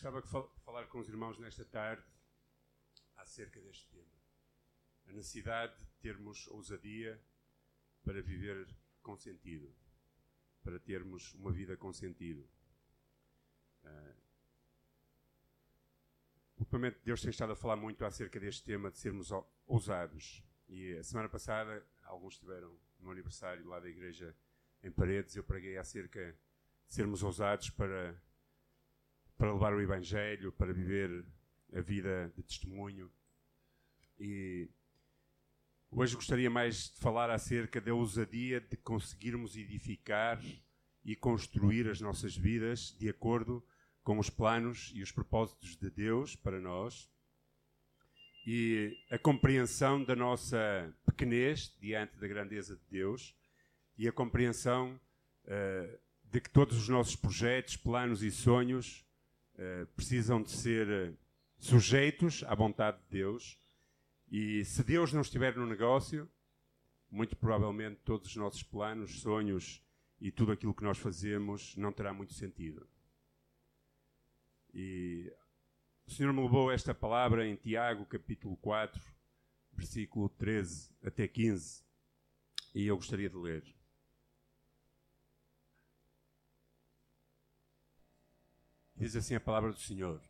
[0.00, 0.28] gostava de
[0.64, 2.02] falar com os irmãos nesta tarde
[3.16, 4.10] acerca deste tema.
[5.06, 7.22] A necessidade de termos ousadia
[8.02, 8.66] para viver
[9.02, 9.70] com sentido,
[10.62, 12.48] para termos uma vida com sentido.
[13.84, 14.16] Uh,
[16.56, 19.28] ultimamente Deus tem estado a falar muito acerca deste tema de sermos
[19.66, 20.42] ousados.
[20.66, 24.34] E a semana passada, alguns estiveram no aniversário lá da igreja
[24.82, 26.32] em Paredes, eu preguei acerca
[26.86, 28.18] de sermos ousados para,
[29.40, 31.24] para levar o Evangelho, para viver
[31.74, 33.10] a vida de testemunho.
[34.18, 34.68] E
[35.90, 40.38] hoje gostaria mais de falar acerca da ousadia de conseguirmos edificar
[41.02, 43.66] e construir as nossas vidas de acordo
[44.04, 47.10] com os planos e os propósitos de Deus para nós
[48.46, 53.34] e a compreensão da nossa pequenez diante da grandeza de Deus
[53.96, 55.00] e a compreensão
[55.46, 59.08] uh, de que todos os nossos projetos, planos e sonhos
[59.60, 61.16] uh, precisam de ser uh,
[61.58, 63.58] sujeitos à vontade de Deus.
[64.30, 66.28] E se Deus não estiver no negócio,
[67.10, 69.82] muito provavelmente todos os nossos planos, sonhos
[70.20, 72.88] e tudo aquilo que nós fazemos não terá muito sentido.
[74.72, 75.32] E
[76.06, 79.00] o Senhor me levou esta palavra em Tiago, capítulo 4,
[79.72, 81.82] versículo 13 até 15,
[82.74, 83.79] e eu gostaria de ler.
[89.00, 90.20] Diz assim a palavra do Senhor: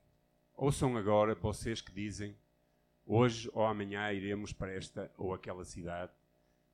[0.54, 2.36] Ouçam agora vocês que dizem:
[3.04, 6.12] Hoje ou amanhã iremos para esta ou aquela cidade,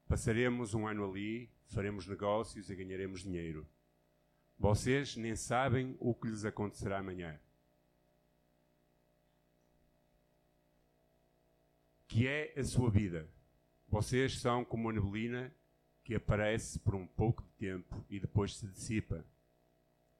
[0.07, 3.67] passaremos um ano ali, faremos negócios e ganharemos dinheiro.
[4.59, 7.41] Vocês nem sabem o que lhes acontecerá amanhã.
[12.07, 13.27] Que é a sua vida.
[13.89, 15.51] Vocês são como a neblina
[16.05, 19.25] que aparece por um pouco de tempo e depois se dissipa.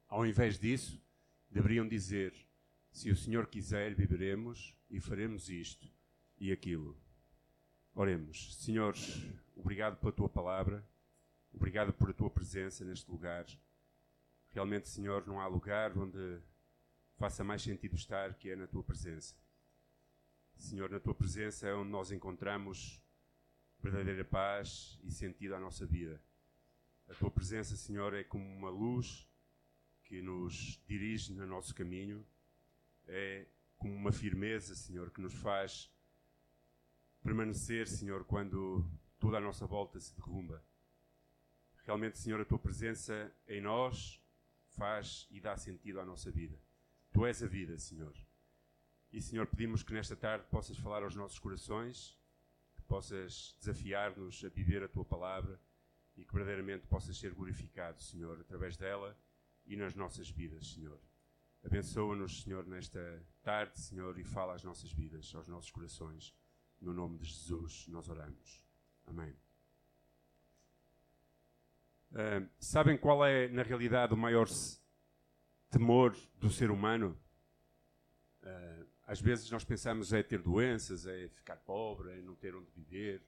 [0.09, 1.05] Ao invés disso,
[1.51, 2.35] deveriam dizer:
[2.91, 5.91] Se o Senhor quiser, viveremos e faremos isto
[6.39, 6.97] e aquilo.
[7.95, 8.57] Oremos.
[8.57, 8.95] Senhor,
[9.55, 10.87] obrigado pela tua palavra,
[11.53, 13.47] obrigado por a tua presença neste lugar.
[14.51, 16.41] Realmente, Senhor, não há lugar onde
[17.17, 19.35] faça mais sentido estar que é na tua presença.
[20.57, 23.03] Senhor, na tua presença é onde nós encontramos
[23.81, 26.21] verdadeira paz e sentido à nossa vida.
[27.09, 29.29] A tua presença, Senhor, é como uma luz
[30.07, 32.25] que nos dirige no nosso caminho,
[33.07, 33.47] é
[33.77, 35.91] como uma firmeza, Senhor, que nos faz
[37.23, 40.65] permanecer, Senhor, quando toda a nossa volta se derrumba.
[41.85, 44.21] Realmente, Senhor, a tua presença em nós
[44.71, 46.57] faz e dá sentido à nossa vida.
[47.13, 48.15] Tu és a vida, Senhor.
[49.13, 52.17] E, Senhor, pedimos que nesta tarde possas falar aos nossos corações,
[52.77, 55.61] que possas desafiar-nos a viver a tua palavra
[56.17, 59.17] e que verdadeiramente possas ser glorificado, Senhor, através dela
[59.67, 60.99] e nas nossas vidas, Senhor.
[61.65, 66.35] Abençoa-nos, Senhor, nesta tarde, Senhor, e fala às nossas vidas, aos nossos corações.
[66.81, 68.65] No nome de Jesus, nós oramos.
[69.07, 69.35] Amém.
[72.13, 74.49] Uh, sabem qual é, na realidade, o maior
[75.71, 77.19] temor do ser humano?
[78.43, 82.71] Uh, às vezes nós pensamos é ter doenças, é ficar pobre, é não ter onde
[82.71, 83.23] viver,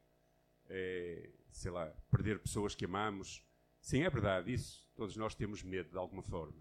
[0.68, 3.44] é, sei lá, perder pessoas que amamos.
[3.88, 4.86] Sim, é verdade, isso.
[4.94, 6.60] Todos nós temos medo de alguma forma.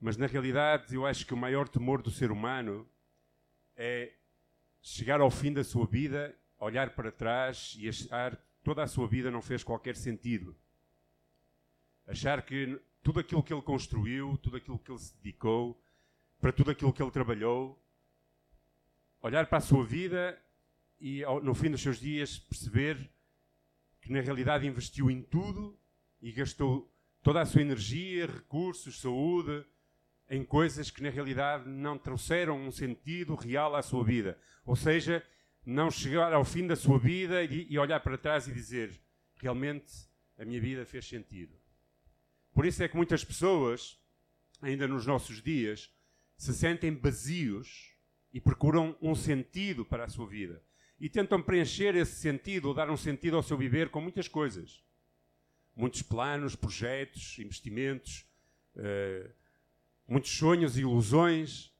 [0.00, 2.88] Mas na realidade, eu acho que o maior temor do ser humano
[3.76, 4.14] é
[4.80, 9.06] chegar ao fim da sua vida, olhar para trás e achar que toda a sua
[9.06, 10.56] vida não fez qualquer sentido.
[12.06, 15.78] Achar que tudo aquilo que ele construiu, tudo aquilo que ele se dedicou,
[16.40, 17.78] para tudo aquilo que ele trabalhou,
[19.20, 20.42] olhar para a sua vida
[20.98, 23.10] e no fim dos seus dias perceber
[24.00, 25.78] que na realidade investiu em tudo
[26.22, 26.88] e gastou
[27.20, 29.64] toda a sua energia, recursos, saúde
[30.30, 34.38] em coisas que na realidade não trouxeram um sentido real à sua vida.
[34.64, 35.22] Ou seja,
[35.66, 39.00] não chegar ao fim da sua vida e, olhar para trás e dizer:
[39.36, 39.92] realmente
[40.38, 41.54] a minha vida fez sentido.
[42.54, 43.98] Por isso é que muitas pessoas,
[44.60, 45.92] ainda nos nossos dias,
[46.36, 47.94] se sentem vazios
[48.32, 50.62] e procuram um sentido para a sua vida.
[51.00, 54.82] E tentam preencher esse sentido ou dar um sentido ao seu viver com muitas coisas
[55.74, 58.26] muitos planos, projetos, investimentos,
[58.76, 59.30] uh,
[60.06, 61.72] muitos sonhos ilusões,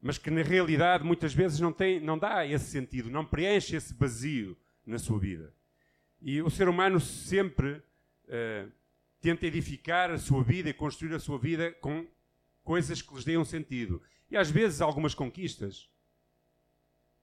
[0.00, 3.94] mas que na realidade muitas vezes não, tem, não dá esse sentido, não preenche esse
[3.94, 4.56] vazio
[4.86, 5.52] na sua vida.
[6.20, 8.70] E o ser humano sempre uh,
[9.20, 12.06] tenta edificar a sua vida e construir a sua vida com
[12.62, 14.02] coisas que lhes deem um sentido.
[14.30, 15.88] E às vezes algumas conquistas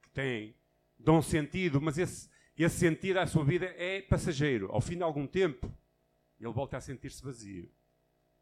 [0.01, 0.55] que têm,
[0.97, 2.29] dão sentido, mas esse,
[2.63, 4.71] esse sentido à sua vida é passageiro.
[4.71, 5.71] Ao fim de algum tempo,
[6.39, 7.69] ele volta a sentir-se vazio.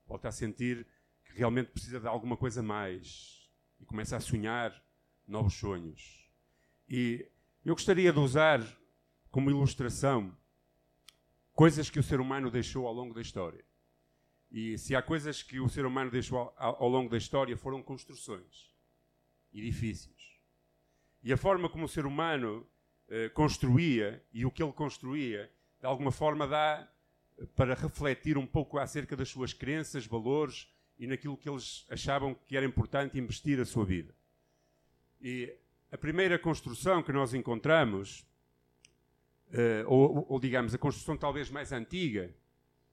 [0.06, 0.86] Volta a sentir
[1.26, 3.50] que realmente precisa de alguma coisa mais
[3.80, 4.84] e começa a sonhar
[5.28, 6.30] novos sonhos.
[6.88, 7.28] E
[7.66, 8.62] eu gostaria de usar
[9.32, 10.36] como ilustração
[11.54, 13.66] coisas que o ser humano deixou ao longo da história.
[14.52, 18.72] E se há coisas que o ser humano deixou ao longo da história foram construções,
[19.52, 20.40] edifícios.
[21.24, 22.68] E a forma como o ser humano
[23.16, 25.48] eh, construía e o que ele construía,
[25.80, 26.92] de alguma forma dá
[27.56, 30.68] para refletir um pouco acerca das suas crenças, valores
[30.98, 34.16] e naquilo que eles achavam que era importante investir a sua vida.
[35.22, 35.56] E
[35.92, 38.26] a primeira construção que nós encontramos,
[39.50, 42.34] uh, ou, ou, digamos a construção talvez mais antiga,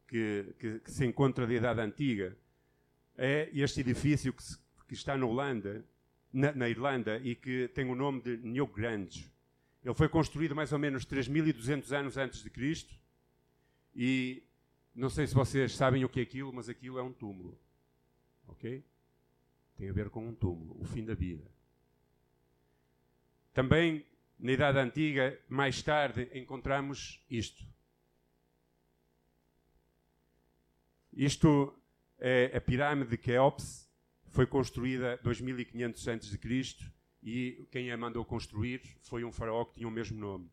[0.06, 2.36] que, que, que, se encontra da Idade Antiga,
[3.16, 5.82] é este edifício que, se, que está na Holanda,
[6.30, 9.30] na, na, Irlanda, e que tem o nome de Newgrange.
[9.82, 12.94] Ele foi construído mais ou menos 3.200 anos antes de Cristo,
[13.94, 14.42] e
[14.94, 17.58] não sei se vocês sabem o que é aquilo, mas aquilo é um túmulo.
[18.46, 18.84] Ok?
[19.76, 21.50] Tem a ver com um túmulo, o fim da vida.
[23.54, 24.04] Também,
[24.38, 27.64] na Idade Antiga, mais tarde, encontramos isto.
[31.12, 31.74] Isto
[32.18, 33.90] é a pirâmide de Keops,
[34.28, 36.38] foi construída 2500 a.C.
[37.22, 40.50] e quem a mandou construir foi um faraó que tinha o mesmo nome,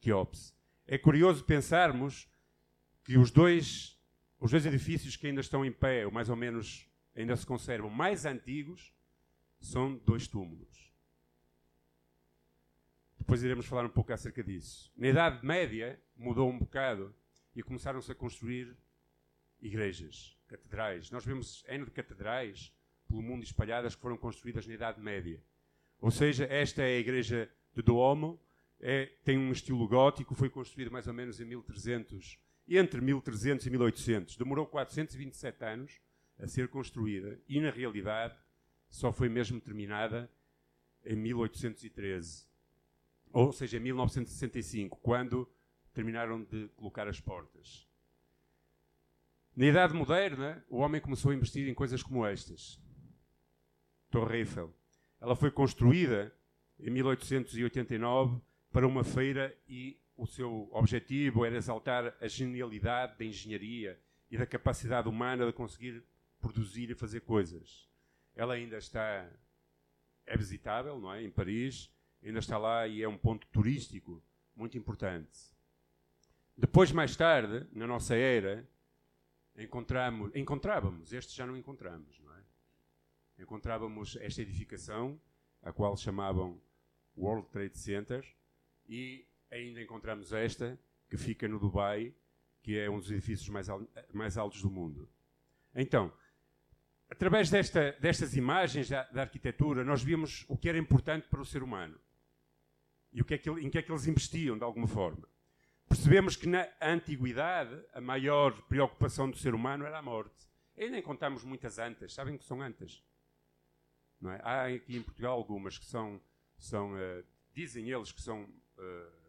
[0.00, 0.54] Keops.
[0.86, 2.28] É curioso pensarmos
[3.04, 3.98] que os dois,
[4.38, 7.90] os dois edifícios que ainda estão em pé, ou mais ou menos ainda se conservam,
[7.90, 8.92] mais antigos,
[9.60, 10.90] são dois túmulos.
[13.18, 14.90] Depois iremos falar um pouco acerca disso.
[14.96, 17.14] Na Idade Média mudou um bocado
[17.54, 18.76] e começaram-se a construir
[19.60, 21.10] igrejas, catedrais.
[21.10, 22.74] Nós vemos N de catedrais
[23.06, 25.42] pelo mundo espalhadas que foram construídas na Idade Média.
[26.00, 28.40] Ou seja, esta é a igreja de Duomo,
[28.80, 33.70] é, tem um estilo gótico, foi construída mais ou menos em 1300 entre 1300 e
[33.70, 34.36] 1800.
[34.36, 36.00] Demorou 427 anos
[36.38, 38.34] a ser construída e, na realidade,
[38.88, 40.30] só foi mesmo terminada
[41.04, 42.46] em 1813.
[43.32, 45.48] Ou seja, em 1965, quando
[45.92, 47.86] terminaram de colocar as portas.
[49.54, 52.80] Na Idade Moderna, o homem começou a investir em coisas como estas.
[54.10, 54.74] Torre Eiffel.
[55.20, 56.34] Ela foi construída
[56.78, 58.40] em 1889
[58.72, 64.00] para uma feira e o seu objetivo era exaltar a genialidade da engenharia
[64.30, 66.02] e da capacidade humana de conseguir
[66.40, 67.88] produzir e fazer coisas.
[68.34, 69.28] Ela ainda está
[70.26, 71.22] é visitável, não é?
[71.22, 71.90] Em Paris,
[72.22, 74.22] ainda está lá e é um ponto turístico
[74.54, 75.38] muito importante.
[76.56, 78.68] Depois, mais tarde, na nossa era,
[79.56, 82.29] encontramos, encontrávamos, este já não encontramos, não é?
[83.40, 85.18] Encontrávamos esta edificação,
[85.62, 86.60] a qual chamavam
[87.16, 88.22] World Trade Center,
[88.86, 90.78] e ainda encontramos esta,
[91.08, 92.14] que fica no Dubai,
[92.62, 93.82] que é um dos edifícios mais, al
[94.12, 95.08] mais altos do mundo.
[95.74, 96.12] Então,
[97.08, 101.46] através desta, destas imagens da, da, arquitetura, nós vimos o que era importante para o
[101.46, 101.98] ser humano
[103.10, 105.26] e o que é que, em que é que eles investiam, de alguma forma.
[105.88, 110.48] Percebemos que na antiguidade a maior preocupação do ser humano era a morte.
[110.78, 112.12] Ainda encontramos muitas antas.
[112.12, 113.02] Sabem que são antas?
[114.20, 114.40] Não é?
[114.42, 116.20] Há aqui em Portugal algumas que são,
[116.58, 117.24] são uh,
[117.54, 119.20] dizem eles que são uh,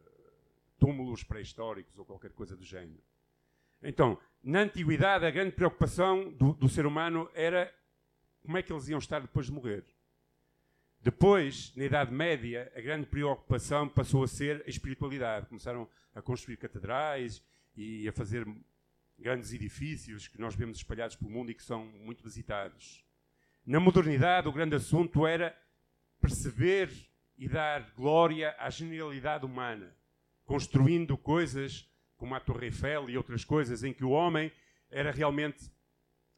[0.80, 3.02] túmulos pré-históricos ou qualquer coisa do género.
[3.82, 7.74] Então, na antiguidade, a grande preocupação do, do, ser humano era
[8.42, 9.86] como é que eles iam estar depois de morrer.
[11.00, 15.48] Depois, na Idade Média, a grande preocupação passou a ser a espiritualidade.
[15.48, 17.42] Começaram a construir catedrais
[17.76, 18.48] e a fazer
[19.18, 23.04] grandes edifícios que nós vemos espalhados pelo mundo e que são muito visitados.
[23.66, 25.56] Na modernidade, o grande assunto era
[26.20, 26.90] perceber
[27.38, 29.96] e dar glória à genialidade humana
[30.52, 34.52] construindo coisas como a Torre Eiffel e outras coisas em que o homem
[34.90, 35.72] era realmente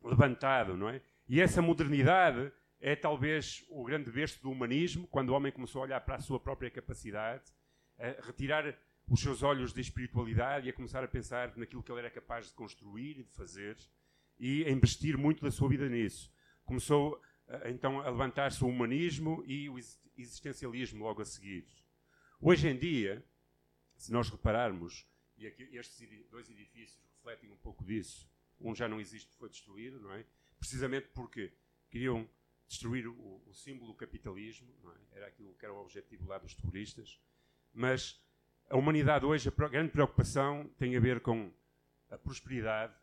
[0.03, 1.01] levantado, não é?
[1.27, 5.85] E essa modernidade é talvez o grande berço do humanismo, quando o homem começou a
[5.85, 7.43] olhar para a sua própria capacidade,
[7.97, 8.77] a retirar
[9.07, 12.49] os seus olhos da espiritualidade e a começar a pensar naquilo que ele era capaz
[12.49, 13.75] de construir e de fazer
[14.39, 16.31] e a investir muito da sua vida nisso.
[16.65, 17.21] Começou
[17.65, 19.77] então a levantar-se o humanismo e o
[20.17, 21.67] existencialismo logo a seguir.
[22.39, 23.23] Hoje em dia,
[23.95, 28.29] se nós repararmos, e aqui estes dois edifícios refletem um pouco disso,
[28.59, 30.25] um já não existe, foi destruído, não é?
[30.57, 31.53] Precisamente porque
[31.89, 32.27] queriam
[32.67, 34.73] destruir o, o símbolo do capitalismo,
[35.11, 35.17] é?
[35.17, 37.19] era aquilo que era o objetivo lá dos terroristas,
[37.73, 38.21] mas
[38.69, 41.53] a humanidade hoje, a grande preocupação tem a ver com
[42.09, 42.95] a prosperidade,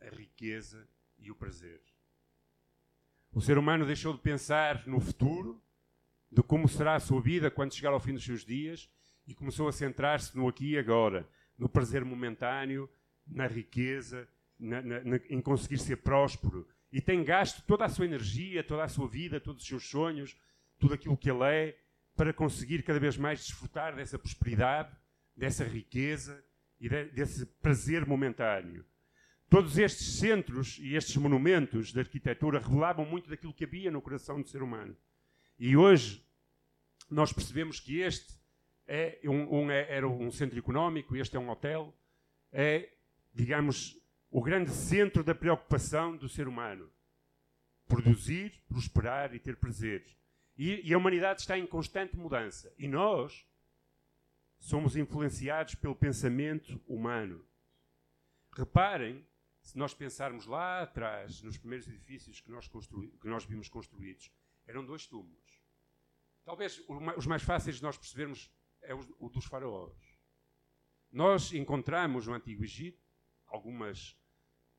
[0.00, 0.88] a riqueza
[1.18, 1.80] e o prazer.
[3.36, 5.62] O ser humano deixou de pensar no futuro,
[6.32, 8.88] de como será a sua vida quando chegar ao fim dos seus dias,
[9.26, 11.28] e começou a centrar-se no aqui e agora,
[11.58, 12.88] no prazer momentâneo,
[13.26, 14.26] na riqueza,
[14.58, 18.84] na, na, na, em conseguir ser próspero e tem gasto toda a sua energia, toda
[18.84, 20.34] a sua vida, todos os seus sonhos,
[20.78, 21.78] tudo aquilo que ele é,
[22.16, 24.96] para conseguir cada vez mais desfrutar dessa prosperidade,
[25.36, 26.42] dessa riqueza
[26.80, 28.82] e de, desse prazer momentâneo.
[29.48, 34.40] Todos estes centros e estes monumentos de arquitetura revelavam muito daquilo que havia no coração
[34.40, 34.96] do ser humano.
[35.58, 36.24] E hoje
[37.08, 38.34] nós percebemos que este
[38.86, 41.94] é um, um, é, era um centro económico, este é um hotel,
[42.52, 42.92] é,
[43.34, 44.00] digamos,
[44.30, 46.90] o grande centro da preocupação do ser humano.
[47.88, 50.04] Produzir, prosperar e ter prazer.
[50.56, 52.72] E, e a humanidade está em constante mudança.
[52.78, 53.46] E nós
[54.58, 57.44] somos influenciados pelo pensamento humano.
[58.52, 59.25] Reparem,
[59.66, 64.30] se nós pensarmos lá atrás, nos primeiros edifícios que nós, que nós vimos construídos,
[64.64, 65.60] eram dois túmulos.
[66.44, 68.48] Talvez os mais fáceis de nós percebermos
[68.80, 69.92] é o dos faraós.
[71.10, 73.04] Nós encontramos no Antigo Egito
[73.48, 74.16] algumas,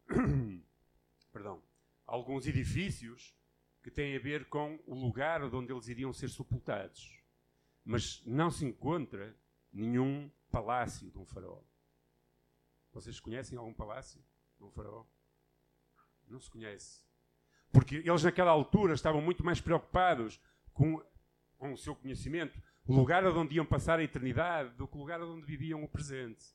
[1.33, 1.61] perdão,
[2.05, 3.35] alguns edifícios
[3.83, 7.21] que têm a ver com o lugar onde eles iriam ser sepultados.
[7.83, 9.37] Mas não se encontra
[9.69, 11.61] nenhum palácio de um faraó.
[12.93, 14.23] Vocês conhecem algum palácio
[14.65, 15.05] um faraó?
[16.27, 17.01] Não se conhece.
[17.71, 20.39] Porque eles naquela altura estavam muito mais preocupados
[20.73, 21.03] com,
[21.57, 25.21] com o seu conhecimento, o lugar onde iam passar a eternidade, do que o lugar
[25.21, 26.45] onde viviam o presente.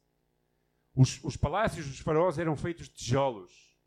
[0.94, 3.78] Os, os palácios dos faraós eram feitos de tijolos,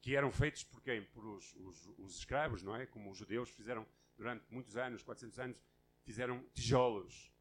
[0.00, 1.02] que eram feitos por quem?
[1.02, 2.86] Por os, os, os escravos, não é?
[2.86, 5.56] Como os judeus fizeram durante muitos anos, 400 anos,
[6.04, 7.32] fizeram tijolos.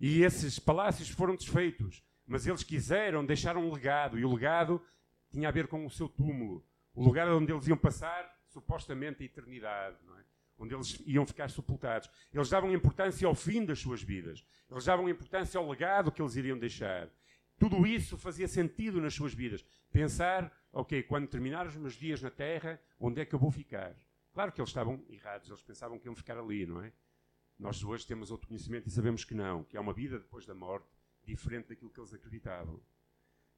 [0.00, 4.82] E esses palácios foram desfeitos, mas eles quiseram deixar um legado, e o legado
[5.34, 6.64] tinha a ver com o seu túmulo,
[6.94, 10.24] o lugar onde eles iam passar supostamente a eternidade, é?
[10.56, 12.08] onde eles iam ficar sepultados.
[12.32, 16.36] Eles davam importância ao fim das suas vidas, eles davam importância ao legado que eles
[16.36, 17.10] iriam deixar.
[17.58, 19.64] Tudo isso fazia sentido nas suas vidas.
[19.90, 23.96] Pensar, ok, quando terminar os meus dias na Terra, onde é que eu vou ficar?
[24.32, 26.92] Claro que eles estavam errados, eles pensavam que iam ficar ali, não é?
[27.58, 30.54] Nós hoje temos outro conhecimento e sabemos que não, que há uma vida depois da
[30.54, 30.88] morte
[31.24, 32.80] diferente daquilo que eles acreditavam.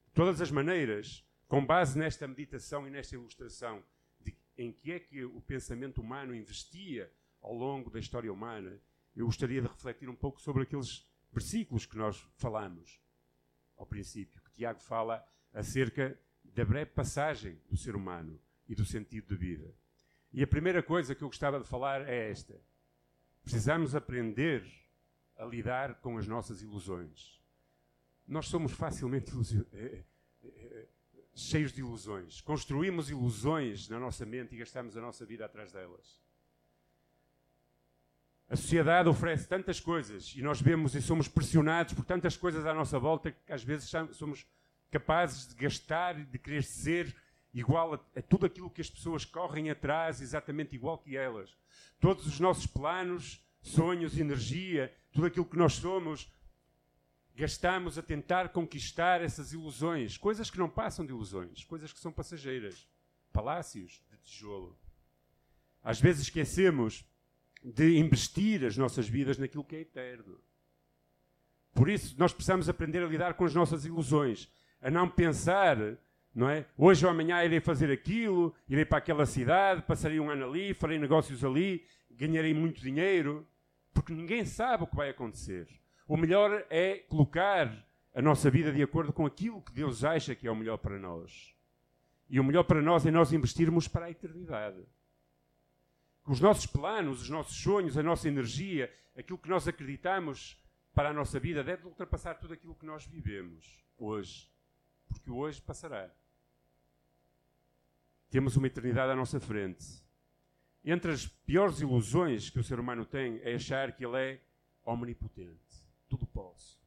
[0.06, 3.82] De todas as maneiras, com base nesta meditação e nesta ilustração
[4.20, 8.80] de em que é que o pensamento humano investia ao longo da história humana,
[9.14, 13.00] eu gostaria de refletir um pouco sobre aqueles versículos que nós falamos
[13.76, 19.28] ao princípio, que Tiago fala acerca da breve passagem do ser humano e do sentido
[19.28, 19.74] de vida.
[20.32, 22.60] E a primeira coisa que eu gostava de falar é esta
[23.46, 24.66] Precisamos aprender
[25.36, 27.40] a lidar com as nossas ilusões.
[28.26, 29.30] Nós somos facilmente
[29.72, 30.02] eh,
[30.42, 30.88] eh, eh,
[31.36, 32.40] cheios de ilusões.
[32.40, 36.18] Construímos ilusões na nossa mente e gastamos a nossa vida atrás delas.
[38.48, 42.72] A sociedade oferece tantas coisas e nós vemos e somos pressionados por tantas coisas à
[42.72, 44.46] nossa volta que às vezes somos
[44.90, 47.14] capazes de gastar e de querer ser
[47.52, 51.56] igual a, a, tudo aquilo que as pessoas correm atrás, exatamente igual que elas.
[51.98, 56.30] Todos os nossos planos, sonhos, energia, tudo aquilo que nós somos,
[57.36, 62.10] gastamos a tentar conquistar essas ilusões, coisas que não passam de ilusões, coisas que são
[62.10, 62.88] passageiras,
[63.32, 64.76] palácios de tijolo.
[65.84, 67.04] Às vezes esquecemos
[67.62, 70.40] de investir as nossas vidas naquilo que é eterno.
[71.74, 74.48] Por isso, nós precisamos aprender a lidar com as nossas ilusões,
[74.80, 75.76] a não pensar
[76.36, 76.66] não é?
[76.76, 80.98] Hoje ou amanhã irei fazer aquilo, irei para aquela cidade, passarei um ano ali, farei
[80.98, 83.48] negócios ali, ganharei muito dinheiro,
[83.94, 85.66] porque ninguém sabe o que vai acontecer.
[86.06, 87.84] O melhor é colocar
[88.14, 90.98] a nossa vida de acordo com aquilo que Deus acha que é o melhor para
[90.98, 91.54] nós.
[92.28, 94.82] E o melhor para nós é nós investirmos para a eternidade.
[96.24, 100.56] Os nossos planos, os nossos sonhos, a nossa energia, aquilo que nós acreditamos
[100.94, 104.50] para a nossa vida deve ultrapassar tudo aquilo que nós vivemos hoje.
[105.08, 106.10] Porque hoje passará.
[108.30, 109.84] Temos uma eternidade à nossa frente.
[110.84, 114.40] Entre as piores ilusões que o ser humano tem é achar que ele é
[114.84, 115.85] omnipotente.
[116.08, 116.78] Tudo posso.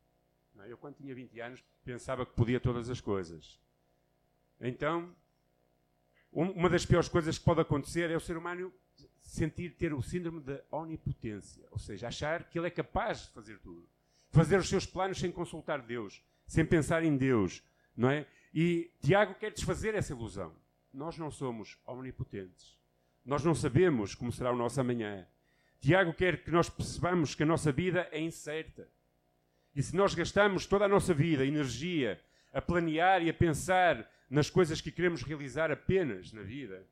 [0.59, 0.71] É?
[0.71, 3.59] Eu, quando tinha 20 anos, pensava que podia todas as coisas.
[4.59, 5.15] Então,
[6.31, 8.73] uma das piores coisas que pode acontecer é o ser humano
[9.21, 13.59] sentir ter o síndrome da onipotência, ou seja, achar que ele é capaz de fazer
[13.59, 13.87] tudo,
[14.31, 17.63] fazer os seus planos sem consultar Deus, sem pensar em Deus,
[17.95, 18.27] não é?
[18.53, 20.53] E Tiago quer desfazer essa ilusão.
[20.91, 22.77] Nós não somos omnipotentes.
[23.23, 25.27] Nós não sabemos como será o nosso amanhã.
[25.79, 28.89] Tiago quer que nós percebamos que a nossa vida é incerta.
[29.75, 32.19] E se nós gastamos toda a nossa vida, energia,
[32.51, 36.85] a planear e a pensar nas coisas que queremos realizar apenas na vida,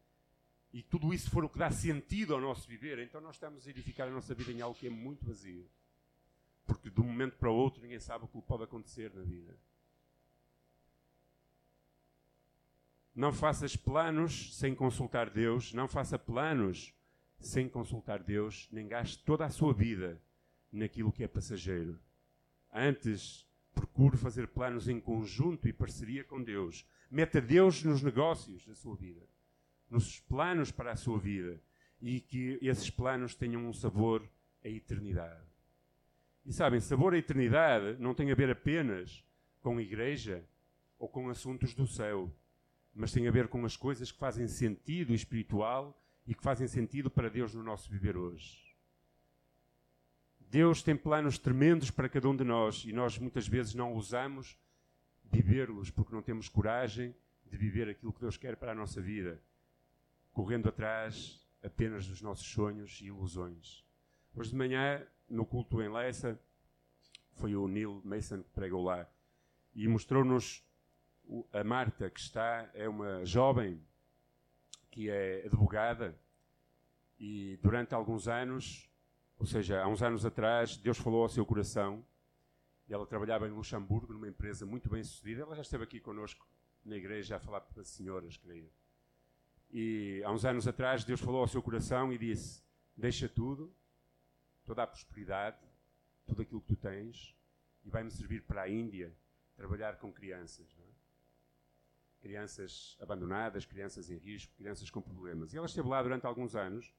[0.74, 3.69] e tudo isso for o que dá sentido ao nosso viver, então nós estamos a
[3.69, 5.67] edificar a nossa vida em algo que é muito vazio.
[6.65, 9.55] Porque de um momento para o outro ninguém sabe o que pode acontecer na vida.
[13.15, 16.93] Não faças planos sem consultar Deus, não faça planos
[17.39, 20.22] sem consultar Deus, nem gaste toda a sua vida
[20.72, 22.00] naquilo que é passageiro.
[22.79, 23.43] Antes,
[23.74, 26.86] procure fazer planos em conjunto e parceria com Deus.
[27.10, 29.27] Meta Deus nos negócios da sua vida,
[29.89, 31.60] nos planos para a sua vida
[32.00, 34.29] e que esses planos tenham um sabor
[34.63, 35.41] à eternidade.
[36.46, 39.25] E sabem, sabor à eternidade não tem a ver apenas
[39.60, 40.48] com a igreja
[41.00, 42.31] ou com assuntos do céu,
[42.93, 47.10] mas tem a ver com as coisas que fazem sentido espiritual e que fazem sentido
[47.10, 48.66] para Deus no nosso viver hoje.
[50.49, 54.57] Deus tem planos tremendos para cada um de nós e nós muitas vezes não ousamos
[55.25, 57.13] vivê-los porque não temos coragem
[57.45, 59.41] de viver aquilo que Deus quer para a nossa vida,
[60.31, 63.83] correndo atrás apenas dos nossos sonhos e ilusões.
[64.33, 66.39] Hoje de manhã, no culto em Lessa,
[67.33, 69.07] foi o Neil Mason que pregou lá
[69.75, 70.63] e mostrou-nos
[71.51, 73.81] a Marta, que está, é uma jovem
[74.89, 76.17] que é advogada
[77.19, 78.87] e durante alguns anos,
[79.39, 82.03] ou seja, há uns anos atrás, Deus falou ao seu coração
[82.89, 85.44] e ela trabalhava em Luxemburgo, numa empresa muito bem sucedida.
[85.44, 86.48] Ela já esteve aqui connosco
[86.84, 88.70] na igreja a falar para as senhoras, creio.
[89.70, 92.63] E há uns anos atrás, Deus falou ao seu coração e disse:
[92.96, 93.72] Deixa tudo,
[94.65, 95.58] toda a prosperidade,
[96.25, 97.36] tudo aquilo que tu tens,
[97.84, 99.13] e vai-me servir para a Índia
[99.56, 100.65] trabalhar com crianças.
[100.79, 100.88] É?
[102.22, 105.53] Crianças abandonadas, crianças em risco, crianças com problemas.
[105.53, 106.91] E ela esteve lá durante alguns anos.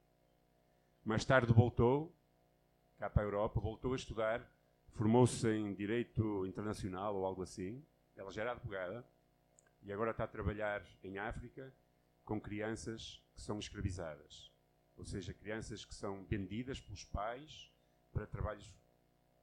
[1.03, 2.15] Mais tarde voltou
[2.99, 4.45] cá para a Europa, voltou a estudar,
[4.91, 7.81] formou-se em Direito Internacional ou algo assim.
[8.13, 9.07] Ela já era advogada
[9.81, 11.73] e agora está a trabalhar em África
[12.25, 14.51] com crianças que são escravizadas.
[14.97, 17.71] Ou seja, crianças que são vendidas pelos pais
[18.11, 18.69] para trabalhos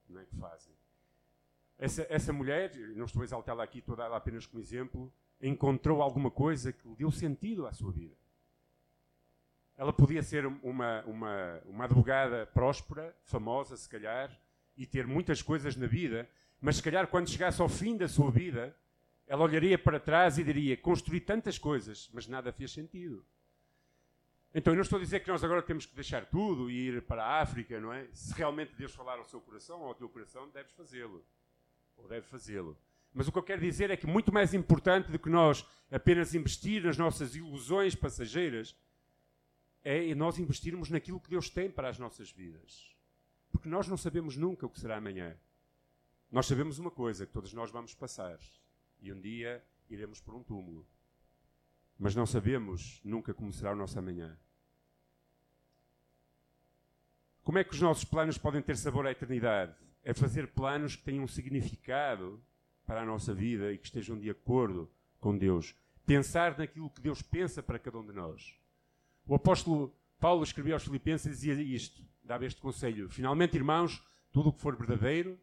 [0.07, 0.75] não é, que fazem.
[1.79, 5.11] Essa, essa mulher, não estou a exaltá-la aqui, estou a dar apenas como exemplo,
[5.41, 8.15] encontrou alguma coisa que lhe deu sentido à sua vida.
[9.77, 14.31] Ela podia ser uma, uma, uma advogada próspera, famosa, se calhar,
[14.77, 16.29] e ter muitas coisas na vida,
[16.61, 18.75] mas se calhar quando chegasse ao fim da sua vida,
[19.27, 23.25] ela olharia para trás e diria: Construí tantas coisas, mas nada fez sentido.
[24.55, 27.03] Então, eu não estou a dizer que nós agora temos que deixar tudo e ir
[27.03, 28.07] para a África, não é?
[28.15, 31.23] Se realmente Deus falar ao seu coração ou ao teu coração, deves fazê-lo.
[31.99, 32.75] Ou deve fazê-lo.
[33.13, 36.35] Mas o que eu quero dizer é que muito mais importante do que nós apenas
[36.35, 38.75] investir nas nossas ilusões passageiras
[39.89, 42.93] é nós investirmos naquilo que Deus tem para as nossas vidas.
[43.53, 45.39] Porque nós não sabemos nunca o que será amanhã.
[46.29, 48.37] Nós sabemos uma coisa, que todos nós vamos passar
[49.01, 50.85] e um dia iremos por um túmulo.
[51.97, 54.37] Mas não sabemos nunca como será o nosso amanhã.
[57.45, 59.73] Como é que os nossos planos podem ter sabor à eternidade?
[60.03, 62.43] É fazer planos que tenham um significado
[62.85, 65.77] para a nossa vida e que estejam de acordo com Deus.
[66.05, 68.66] Pensar naquilo que Deus pensa para cada um de nós.
[69.27, 73.09] O apóstolo Paulo escreveu aos Filipenses e dizia isto, dava este conselho.
[73.11, 74.01] Finalmente, irmãos,
[74.33, 75.37] tudo o que for verdadeiro,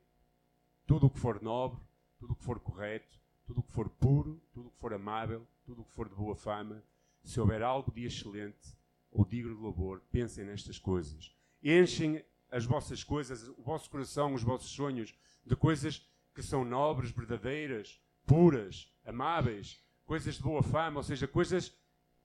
[0.88, 1.82] tudo o que for nobre,
[2.18, 5.46] tudo o que for correto, tudo o que for puro, tudo o que for amável,
[5.66, 6.82] tudo o que for de boa fama,
[7.24, 8.74] se houver algo de excelente
[9.12, 11.36] ou digno de louvor, pensem nestas coisas.
[11.62, 15.14] Enchem as vossas coisas, o vosso coração, os vossos sonhos,
[15.46, 21.76] de coisas que são nobres, verdadeiras, puras, amáveis, coisas de boa fama, ou seja, coisas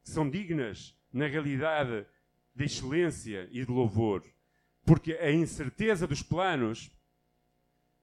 [0.09, 2.07] são dignas, na realidade,
[2.55, 4.25] de excelência e de louvor.
[4.85, 6.91] Porque a incerteza dos planos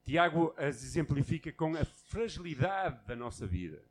[0.06, 3.84] Tiago as exemplifica com a fragilidade da nossa vida.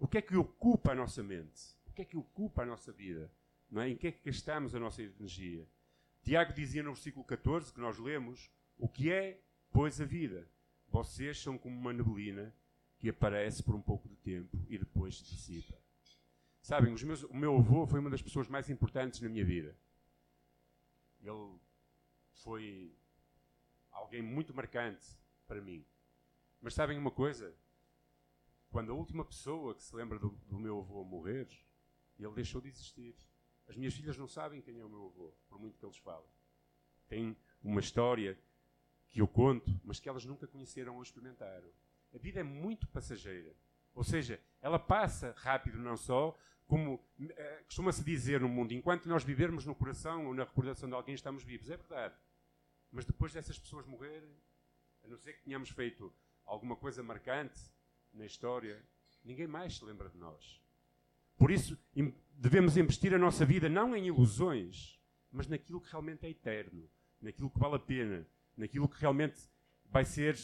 [0.00, 1.76] O que é que ocupa a nossa mente?
[1.86, 3.30] O que é que ocupa a nossa vida?
[3.70, 3.88] Não é?
[3.88, 5.64] Em que é que gastamos a nossa energia?
[6.24, 10.48] Tiago dizia no versículo 14 que nós lemos: O que é, pois, a vida?
[10.88, 12.52] Vocês são como uma neblina
[12.98, 15.78] que aparece por um pouco de tempo e depois se dissipa.
[16.70, 19.76] Sabem, meus, o meu avô foi uma das pessoas mais importantes na minha vida.
[21.20, 21.58] Ele
[22.32, 22.96] foi
[23.90, 25.84] alguém muito marcante para mim.
[26.60, 27.52] Mas sabem uma coisa?
[28.70, 31.48] Quando a última pessoa que se lembra do, do meu avô morrer,
[32.16, 33.16] ele deixou de existir.
[33.66, 36.30] As minhas filhas não sabem quem é o meu avô, por muito que eles falem.
[37.08, 38.38] Tem uma história
[39.08, 41.68] que eu conto, mas que elas nunca conheceram ou experimentaram.
[42.14, 43.56] A vida é muito passageira.
[43.92, 46.38] Ou seja, ela passa rápido não só,
[46.70, 50.94] como eh, costuma-se dizer no mundo, enquanto nós vivermos no coração ou na recordação de
[50.94, 51.68] alguém, estamos vivos.
[51.68, 52.14] É verdade.
[52.92, 54.32] Mas depois dessas pessoas morrerem,
[55.02, 56.14] a não ser que tenhamos feito
[56.46, 57.60] alguma coisa marcante
[58.14, 58.80] na história,
[59.24, 60.62] ninguém mais se lembra de nós.
[61.36, 61.76] Por isso,
[62.30, 65.00] devemos investir a nossa vida não em ilusões,
[65.32, 66.88] mas naquilo que realmente é eterno,
[67.20, 68.24] naquilo que vale a pena,
[68.56, 69.40] naquilo que realmente
[69.86, 70.38] vai ser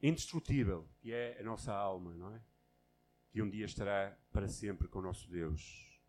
[0.00, 2.40] indestrutível, que é a nossa alma, não é?
[3.36, 6.00] Que um dia estará para sempre com o nosso Deus.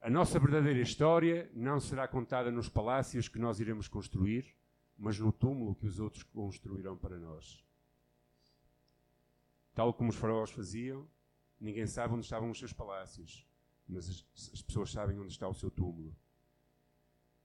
[0.00, 4.52] A nossa verdadeira história não será contada nos palácios que nós iremos construir,
[4.98, 7.64] mas no túmulo que os outros construirão para nós.
[9.76, 11.06] Tal como os faraós faziam,
[11.60, 13.46] ninguém sabe onde estavam os seus palácios,
[13.86, 16.12] mas as, as pessoas sabem onde está o seu túmulo.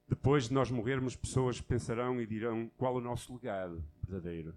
[0.08, 4.52] Depois de nós morrermos, pessoas pensarão e dirão qual o nosso legado verdadeiro.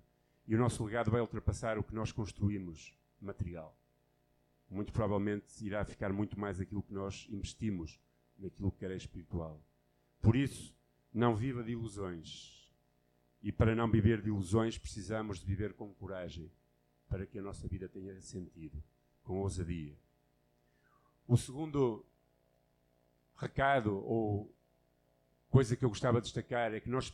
[0.47, 3.77] E o nosso legado vai ultrapassar o que nós construímos material
[4.69, 7.99] muito provavelmente irá ficar muito mais aquilo que nós investimos
[8.37, 9.61] naquilo que é espiritual.
[10.21, 10.75] Por isso,
[11.13, 12.55] não viva de ilusões.
[13.41, 16.51] E para não viver de ilusões, precisamos de viver com coragem,
[17.07, 18.83] para que a nossa vida tenha sentido,
[19.23, 19.97] com ousadia.
[21.27, 22.05] O segundo
[23.35, 24.53] recado, ou
[25.49, 27.09] coisa que eu gostava de destacar, é que nós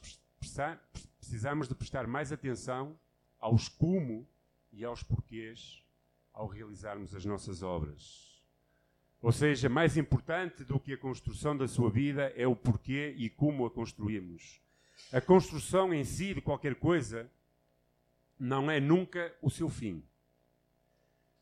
[1.19, 2.97] precisamos de prestar mais atenção
[3.39, 4.27] aos como
[4.71, 5.82] e aos porquês
[6.33, 8.41] ao realizarmos as nossas obras.
[9.21, 13.29] Ou seja, mais importante do que a construção da sua vida é o porquê e
[13.29, 14.61] como a construímos.
[15.13, 17.31] A construção em si de qualquer coisa
[18.37, 20.03] não é nunca o seu fim.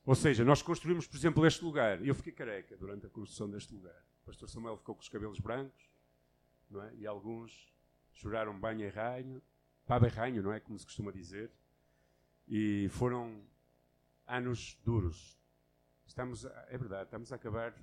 [0.05, 2.05] Ou seja, nós construímos, por exemplo, este lugar.
[2.05, 3.99] Eu fiquei careca durante a construção deste lugar.
[4.21, 5.89] O pastor Samuel ficou com os cabelos brancos,
[6.69, 6.93] não é?
[6.95, 7.71] e alguns
[8.13, 9.41] choraram banho e ranho,
[9.85, 10.59] paba e ranho, não é?
[10.59, 11.51] Como se costuma dizer.
[12.47, 13.41] E foram
[14.25, 15.39] anos duros.
[16.05, 17.73] Estamos, é verdade, estamos a acabar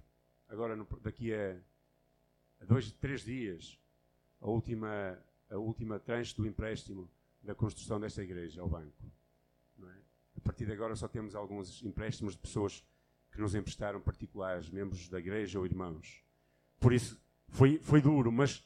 [0.48, 1.56] agora no, daqui a,
[2.60, 3.78] a, dois, três dias
[4.40, 5.18] a última,
[5.50, 7.08] a última tranche do empréstimo
[7.42, 9.10] da construção desta igreja ao banco.
[9.82, 9.98] É?
[10.36, 12.84] A partir de agora só temos alguns empréstimos de pessoas
[13.30, 16.24] que nos emprestaram particulares, membros da igreja ou irmãos.
[16.80, 18.64] Por isso foi, foi duro, mas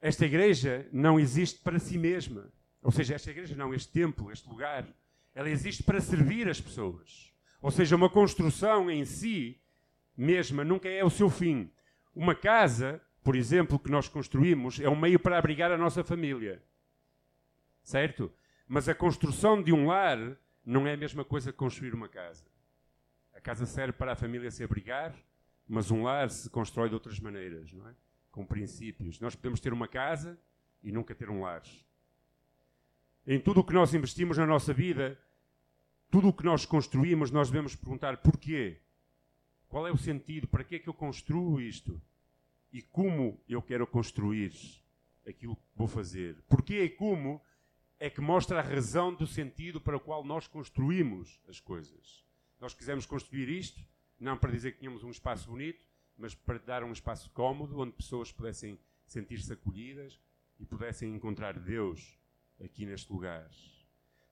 [0.00, 2.52] esta igreja não existe para si mesma.
[2.82, 4.86] Ou seja, esta igreja não, este templo, este lugar,
[5.34, 7.32] ela existe para servir as pessoas.
[7.60, 9.60] Ou seja, uma construção em si
[10.16, 11.70] mesma nunca é o seu fim.
[12.14, 16.62] Uma casa, por exemplo, que nós construímos, é um meio para abrigar a nossa família.
[17.82, 18.32] Certo?
[18.68, 20.18] Mas a construção de um lar
[20.64, 22.44] não é a mesma coisa que construir uma casa.
[23.34, 25.14] A casa serve para a família se abrigar,
[25.66, 27.94] mas um lar se constrói de outras maneiras, não é?
[28.30, 29.18] Com princípios.
[29.20, 30.38] Nós podemos ter uma casa
[30.82, 31.62] e nunca ter um lar.
[33.26, 35.18] Em tudo o que nós investimos na nossa vida,
[36.10, 38.80] tudo o que nós construímos, nós devemos perguntar porquê?
[39.66, 40.46] Qual é o sentido?
[40.46, 42.00] Para que é que eu construo isto?
[42.70, 44.52] E como eu quero construir
[45.26, 46.36] aquilo que vou fazer?
[46.48, 47.40] Porquê e como
[47.98, 52.22] é que mostra a razão do sentido para o qual nós construímos as coisas.
[52.60, 53.80] Nós quisemos construir isto,
[54.20, 55.82] não para dizer que tínhamos um espaço bonito,
[56.16, 60.20] mas para dar um espaço cómodo onde pessoas pudessem sentir-se acolhidas
[60.60, 62.18] e pudessem encontrar Deus
[62.62, 63.48] aqui neste lugar.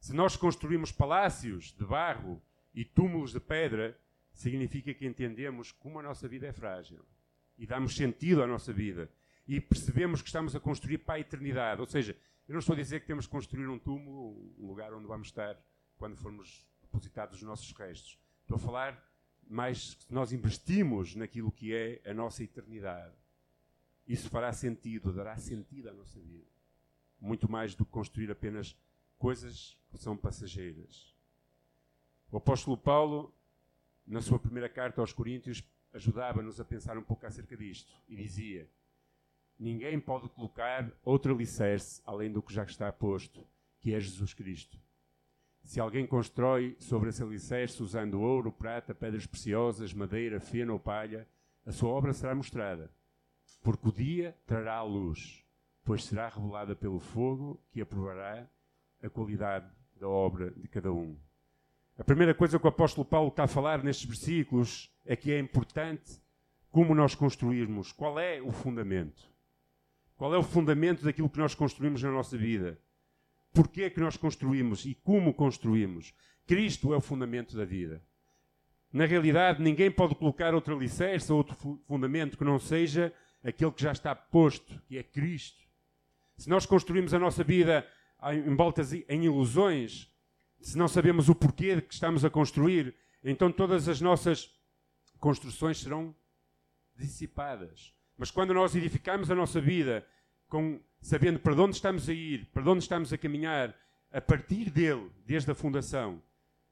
[0.01, 2.43] Se nós construímos palácios de barro
[2.75, 3.99] e túmulos de pedra,
[4.33, 7.05] significa que entendemos como a nossa vida é frágil
[7.59, 9.11] e damos sentido à nossa vida
[9.47, 11.81] e percebemos que estamos a construir para a eternidade.
[11.81, 12.17] Ou seja,
[12.49, 15.29] eu não estou a dizer que temos que construir um túmulo, um lugar onde vamos
[15.29, 15.57] estar
[15.97, 18.19] quando formos depositados os nossos restos.
[18.41, 19.13] Estou a falar
[19.49, 23.15] mais que nós investimos naquilo que é a nossa eternidade.
[24.07, 26.52] Isso fará sentido, dará sentido à nossa vida.
[27.23, 28.77] Muito mais do que construir apenas
[29.17, 31.15] coisas que são passageiras.
[32.33, 33.33] O apóstolo Paulo,
[34.05, 38.69] na sua primeira carta aos Coríntios, ajudava-nos a pensar um pouco acerca disto e dizia:
[39.57, 43.47] Ninguém pode colocar outro alicerce além do que já está posto,
[43.79, 44.77] que é Jesus Cristo.
[45.63, 51.29] Se alguém constrói sobre esse alicerce usando ouro, prata, pedras preciosas, madeira, feno ou palha,
[51.65, 52.91] a sua obra será mostrada,
[53.63, 55.45] porque o dia trará a luz,
[55.85, 58.49] pois será revelada pelo fogo que aprovará
[59.03, 61.17] a qualidade da obra de cada um.
[61.99, 65.39] A primeira coisa que o apóstolo Paulo está a falar nestes versículos é que é
[65.39, 66.21] importante
[66.71, 69.31] como nós construirmos, qual é o fundamento.
[70.17, 72.79] Qual é o fundamento daquilo que nós construímos na nossa vida?
[73.53, 76.15] Porquê é que nós construímos e como construímos?
[76.47, 78.03] Cristo é o fundamento da vida.
[78.93, 83.83] Na realidade, ninguém pode colocar outro alicerce ou outro fundamento que não seja aquele que
[83.83, 85.63] já está posto, que é Cristo.
[86.43, 87.87] Se nós construímos a nossa vida
[88.33, 90.13] em voltas em ilusões,
[90.61, 94.53] se não sabemos o porquê que estamos a construir, então todas as nossas
[95.21, 96.13] construções serão
[96.97, 97.95] dissipadas.
[98.19, 100.05] Mas quando nós edificamos a nossa vida
[100.49, 103.73] com, sabendo para onde estamos a ir, para onde estamos a caminhar,
[104.11, 106.21] a partir dele, desde a fundação,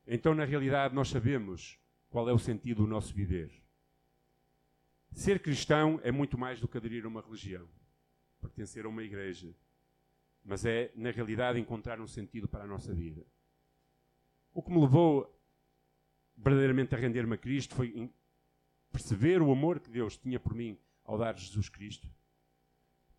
[0.04, 1.78] então na realidade nós sabemos
[2.08, 3.52] qual é o sentido do nosso viver.
[5.12, 7.68] Ser cristão é muito mais do que aderir a uma religião,
[8.40, 9.54] pertencer a uma igreja,
[10.44, 13.24] mas é, na realidade, encontrar um sentido para a nossa vida.
[14.52, 15.38] O que me levou
[16.36, 18.10] verdadeiramente a render-me a Cristo foi
[18.90, 22.08] perceber o amor que Deus tinha por mim ao dar Jesus Cristo.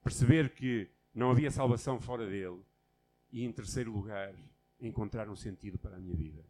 [0.04, 2.62] Perceber que não havia salvação fora dele.
[3.32, 4.34] E, em terceiro lugar,
[4.80, 6.44] encontrar um sentido para a minha vida.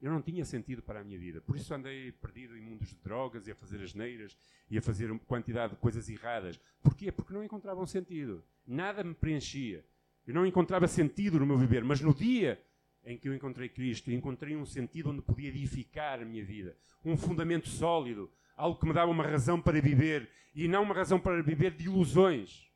[0.00, 1.40] Eu não tinha sentido para a minha vida.
[1.40, 4.36] Por isso andei perdido em mundos de drogas e a fazer asneiras
[4.70, 6.58] e a fazer uma quantidade de coisas erradas.
[6.82, 7.10] Porquê?
[7.10, 8.44] Porque não encontrava um sentido.
[8.66, 9.84] Nada me preenchia.
[10.24, 11.82] Eu não encontrava sentido no meu viver.
[11.82, 12.62] Mas no dia
[13.04, 16.76] em que eu encontrei Cristo, encontrei um sentido onde podia edificar a minha vida.
[17.04, 18.30] Um fundamento sólido.
[18.56, 20.30] Algo que me dava uma razão para viver.
[20.54, 22.70] E não uma razão para viver de ilusões.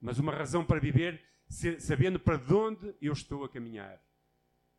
[0.00, 1.20] Mas uma razão para viver
[1.78, 4.00] sabendo para onde eu estou a caminhar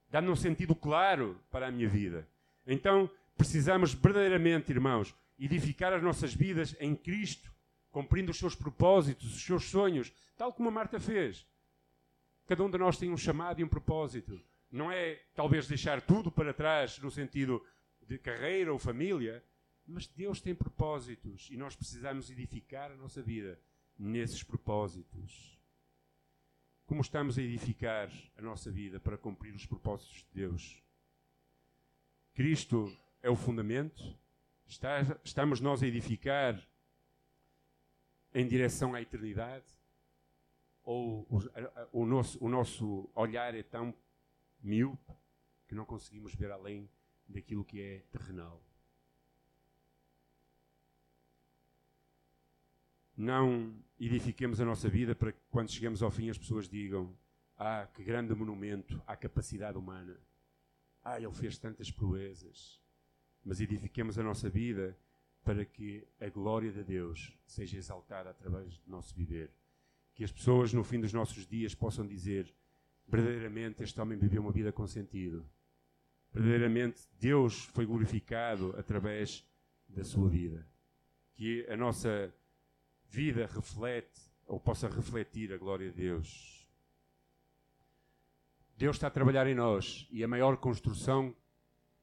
[0.09, 2.27] dá-me um sentido claro para a minha vida.
[2.65, 7.51] Então, precisamos verdadeiramente, irmãos, edificar as nossas vidas em Cristo,
[7.91, 11.45] cumprindo os seus propósitos, os seus sonhos, tal como a Marta fez.
[12.47, 14.39] Cada um de nós tem um chamado e um propósito.
[14.71, 17.63] Não é talvez deixar tudo para trás no sentido
[18.07, 19.43] de carreira ou família,
[19.85, 23.59] mas Deus tem propósitos e nós precisamos edificar a nossa vida
[23.97, 25.56] nesses propósitos
[26.87, 30.81] como estamos a edificar a nossa vida para cumprir os propósitos de Deus.
[32.33, 34.17] Cristo é o fundamento.
[34.65, 36.65] Está, estamos nós a edificar
[38.33, 39.65] em direção à eternidade?
[40.81, 41.39] Ou o,
[41.91, 43.93] o, nosso, o nosso olhar é tão
[44.61, 45.13] míope
[45.67, 46.89] que não conseguimos ver além
[47.27, 48.63] daquilo que é terrenal?
[53.17, 57.17] Não edifiquemos a nossa vida para que quando chegamos ao fim as pessoas digam
[57.57, 60.15] ah, que grande monumento à capacidade humana.
[61.03, 62.79] Ah, ele fez tantas proezas.
[63.43, 64.95] Mas edifiquemos a nossa vida
[65.43, 69.49] para que a glória de Deus seja exaltada através do nosso viver.
[70.13, 72.53] Que as pessoas no fim dos nossos dias possam dizer
[73.07, 75.43] verdadeiramente este homem viveu uma vida com sentido.
[76.31, 79.43] Verdadeiramente Deus foi glorificado através
[79.87, 80.67] da sua vida.
[81.33, 82.31] Que a nossa
[83.09, 86.67] vida reflete ou possa refletir a glória de Deus.
[88.77, 91.35] Deus está a trabalhar em nós e a maior construção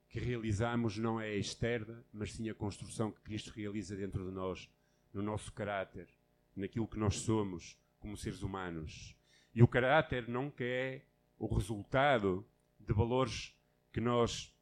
[0.08, 4.68] que realizamos não é externa, mas sim a construção que Cristo realiza dentro de nós,
[5.12, 6.08] no nosso caráter,
[6.54, 9.16] naquilo que nós somos como seres humanos.
[9.54, 11.02] E o caráter nunca é
[11.38, 12.46] o resultado
[12.78, 13.56] de valores
[13.92, 14.52] que nós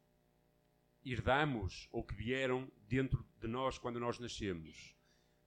[1.05, 4.95] herdamos ou que vieram dentro de nós quando nós nascemos.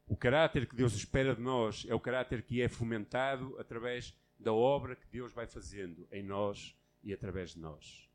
[0.07, 4.53] O caráter que Deus espera de nós é o caráter que é fomentado através da
[4.53, 8.09] obra que Deus vai fazendo em nós e através de nós.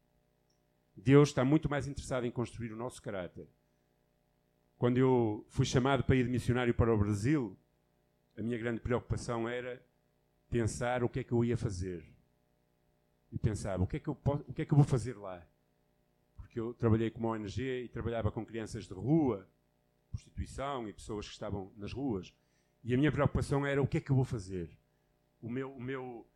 [0.95, 3.47] Deus está muito mais interessado em construir o nosso caráter.
[4.77, 7.57] Quando eu fui chamado para ir de missionário para o Brasil,
[8.37, 9.83] a minha grande preocupação era
[10.49, 12.03] pensar o que é que eu ia fazer.
[13.31, 15.15] E pensava, o que é que eu, posso, o que é que eu vou fazer
[15.15, 15.45] lá?
[16.35, 19.47] Porque eu trabalhei como ONG e trabalhava com crianças de rua,
[20.11, 22.33] prostituição e pessoas que estavam nas ruas.
[22.83, 24.69] E a minha preocupação era o que é que eu vou fazer.
[25.41, 26.27] O meu, o meu,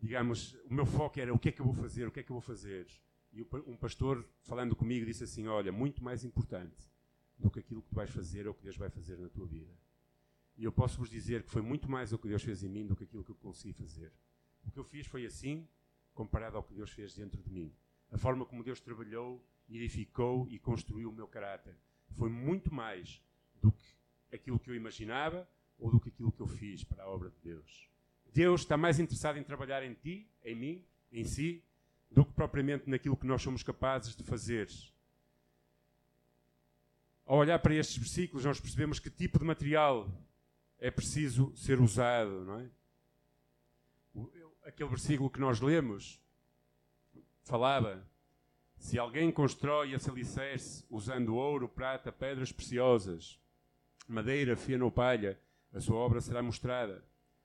[0.00, 2.22] digamos, o meu foco era o que é que eu vou fazer, o que é
[2.22, 2.86] que eu vou fazer.
[3.32, 6.88] E um pastor, falando comigo, disse assim: Olha, muito mais importante
[7.38, 9.46] do que aquilo que tu vais fazer é o que Deus vai fazer na tua
[9.46, 9.72] vida.
[10.56, 12.86] E eu posso vos dizer que foi muito mais o que Deus fez em mim
[12.86, 14.12] do que aquilo que eu consegui fazer.
[14.64, 15.68] O que eu fiz foi assim,
[16.14, 17.74] comparado ao que Deus fez dentro de mim.
[18.12, 21.76] A forma como Deus trabalhou, edificou e construiu o meu caráter
[22.16, 23.20] foi muito mais
[23.60, 23.84] do que
[24.32, 25.48] aquilo que eu imaginava
[25.78, 27.88] ou do que aquilo que eu fiz para a obra de Deus.
[28.32, 31.62] Deus está mais interessado em trabalhar em ti, em mim, em si,
[32.10, 34.68] do que propriamente naquilo que nós somos capazes de fazer.
[37.26, 40.10] Ao olhar para estes versículos, nós percebemos que tipo de material
[40.78, 42.70] é preciso ser usado, não é?
[44.64, 46.20] Aquele versículo que nós lemos
[47.42, 48.06] falava
[48.84, 53.40] se alguém constrói esse alicerce usando ouro, prata, pedras preciosas,
[54.06, 55.40] madeira, feno ou palha,
[55.72, 57.02] a sua obra será mostrada.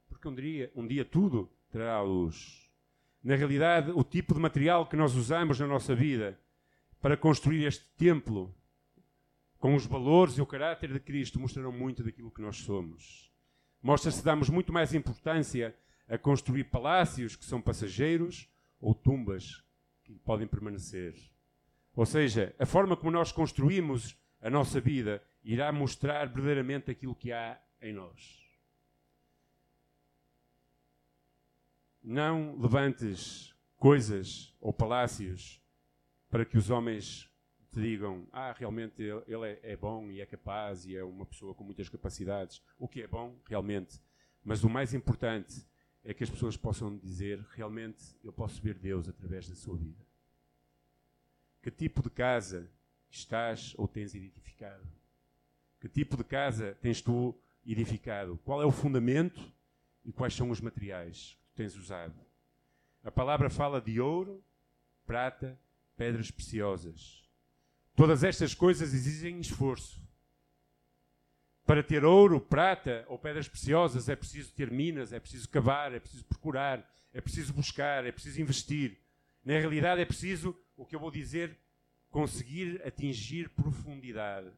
[0.10, 2.70] Porque um dia, um dia tudo trará à luz.
[3.24, 6.38] Na realidade, o tipo de material que nós usamos na nossa vida
[7.00, 8.54] para construir este templo,
[9.60, 13.32] com os valores e o caráter de Cristo, mostrarão muito daquilo que nós somos.
[13.82, 15.74] Mostra-se damos muito mais importância
[16.06, 18.50] a construir palácios que são passageiros
[18.82, 19.64] ou tumbas
[20.14, 21.16] que podem permanecer.
[21.96, 27.32] Ou seja, a forma como nós construímos a nossa vida irá mostrar verdadeiramente aquilo que
[27.32, 28.40] há em nós.
[32.02, 35.62] Não levantes coisas ou palácios
[36.30, 37.30] para que os homens
[37.72, 41.54] te digam: Ah, realmente ele é, é bom e é capaz e é uma pessoa
[41.54, 42.64] com muitas capacidades.
[42.78, 44.00] O que é bom, realmente.
[44.44, 45.68] Mas o mais importante
[46.04, 50.06] é que as pessoas possam dizer: realmente eu posso ver Deus através da sua vida.
[51.62, 52.70] Que tipo de casa
[53.10, 54.88] estás ou tens edificado?
[55.80, 58.38] Que tipo de casa tens tu edificado?
[58.44, 59.42] Qual é o fundamento
[60.04, 62.16] e quais são os materiais que tu tens usado?
[63.04, 64.44] A palavra fala de ouro,
[65.06, 65.60] prata,
[65.96, 67.24] pedras preciosas.
[67.96, 70.02] Todas estas coisas exigem esforço.
[71.70, 76.00] Para ter ouro, prata ou pedras preciosas é preciso ter minas, é preciso cavar, é
[76.00, 78.98] preciso procurar, é preciso buscar, é preciso investir.
[79.46, 81.56] Na realidade, é preciso, o que eu vou dizer,
[82.10, 84.50] conseguir atingir profundidade.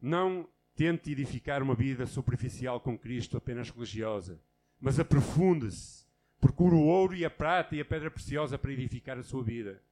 [0.00, 4.40] Não tente edificar uma vida superficial com Cristo, apenas religiosa,
[4.80, 6.06] mas aprofunde-se.
[6.40, 9.82] Procure o ouro e a prata e a pedra preciosa para edificar a sua vida.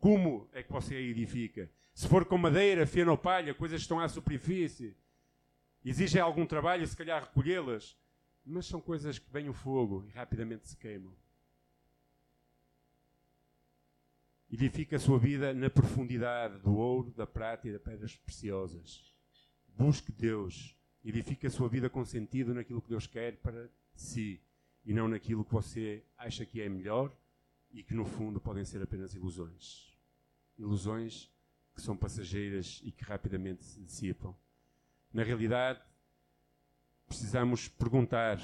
[0.00, 1.70] Como é que você a edifica?
[1.94, 4.96] Se for com madeira, feno ou palha, coisas que estão à superfície,
[5.84, 7.96] exige algum trabalho, se calhar recolhê-las,
[8.44, 11.14] mas são coisas que vêm o fogo e rapidamente se queimam.
[14.50, 19.12] Edifica a sua vida na profundidade do ouro, da prata e das pedras preciosas.
[19.68, 20.76] Busque Deus.
[21.04, 24.40] Edifique a sua vida com sentido naquilo que Deus quer para si
[24.84, 27.14] e não naquilo que você acha que é melhor
[27.70, 29.92] e que no fundo podem ser apenas ilusões.
[30.56, 31.30] Ilusões
[31.74, 34.34] que são passageiras e que rapidamente se dissipam.
[35.14, 35.80] Na realidade,
[37.06, 38.40] precisamos perguntar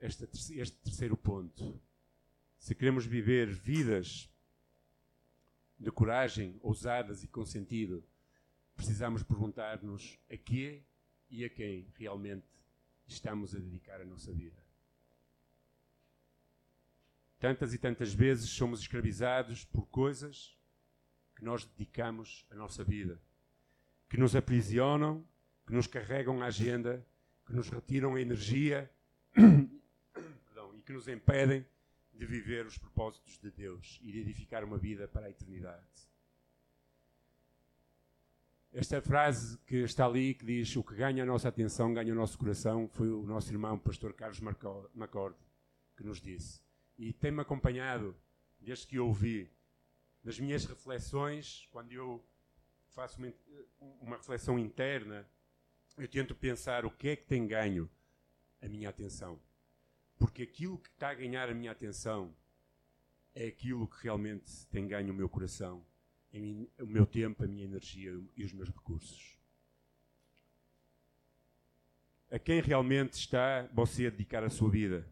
[0.00, 1.80] este, este terceiro ponto.
[2.58, 4.28] Se queremos viver vidas
[5.78, 8.04] de coragem, ousadas e com sentido,
[8.74, 10.82] precisamos perguntar-nos a que
[11.30, 12.48] e a quem realmente
[13.06, 14.60] estamos a dedicar a nossa vida.
[17.38, 20.58] Tantas e tantas vezes somos escravizados por coisas
[21.36, 23.22] que nós dedicamos a nossa vida,
[24.10, 25.24] que nos aprisionam,
[25.66, 27.04] que nos carregam a agenda,
[27.46, 28.90] que nos retiram a energia
[29.32, 31.64] perdão, e que nos impedem
[32.12, 35.86] de viver os propósitos de Deus e de edificar uma vida para a eternidade.
[38.72, 42.16] Esta frase que está ali, que diz o que ganha a nossa atenção, ganha o
[42.16, 45.36] nosso coração, foi o nosso irmão, o pastor Carlos Macorde,
[45.94, 46.58] que nos disse.
[46.96, 48.16] E tem-me acompanhado
[48.58, 49.50] desde que eu ouvi
[50.24, 52.24] nas minhas reflexões, quando eu
[52.94, 53.32] faço uma,
[54.00, 55.26] uma reflexão interna,
[56.04, 57.88] eu tento pensar o que é que tem ganho
[58.60, 59.40] a minha atenção.
[60.18, 62.34] Porque aquilo que está a ganhar a minha atenção
[63.34, 65.84] é aquilo que realmente tem ganho o meu coração
[66.78, 69.38] o meu tempo, a minha energia e os meus recursos.
[72.30, 75.06] A quem realmente está você a dedicar a sua vida?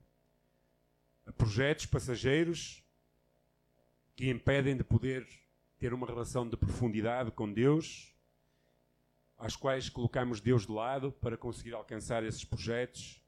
[1.27, 2.83] A projetos passageiros
[4.17, 5.29] que impedem de poder
[5.79, 8.15] ter uma relação de profundidade com Deus,
[9.41, 13.25] às quais colocamos Deus de lado para conseguir alcançar esses projetos.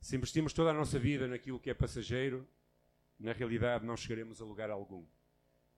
[0.00, 2.48] Se investimos toda a nossa vida naquilo que é passageiro,
[3.18, 5.04] na realidade não chegaremos a lugar algum.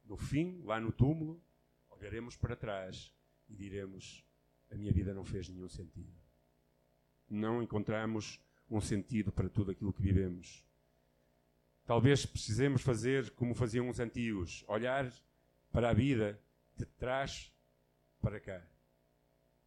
[0.05, 1.43] No fim, lá no túmulo,
[1.89, 3.11] olharemos para trás
[3.49, 4.23] e diremos:
[4.71, 6.13] a minha vida não fez nenhum sentido.
[7.29, 8.39] Não encontramos
[8.71, 10.63] um sentido para tudo aquilo que vivemos.
[11.87, 15.11] Talvez precisemos fazer como faziam os antigos: olhar
[15.73, 16.39] para a vida
[16.77, 17.51] de trás
[18.21, 18.63] para cá.